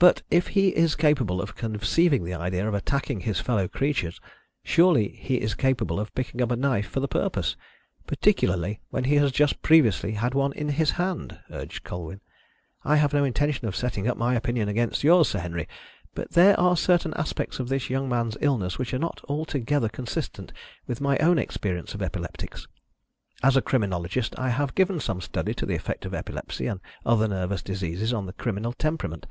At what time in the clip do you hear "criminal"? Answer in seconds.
28.32-28.72